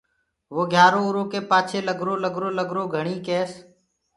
وو 0.53 0.63
گھِيارو 0.73 0.99
اُرو 1.07 1.23
ڪي 1.31 1.39
پآڇي 1.49 1.79
لگرو 1.87 2.13
لگرو 2.23 2.49
لگرو 2.59 2.83
گھڻي 2.95 3.15
ڪيس۔ 3.25 3.51